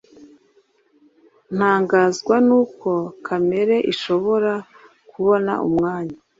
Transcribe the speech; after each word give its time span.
ntangazwa 1.55 2.35
nuko 2.47 2.91
kamere 3.25 3.75
ishobora 3.91 4.53
kubona 5.11 5.51
umwanya 5.67 6.15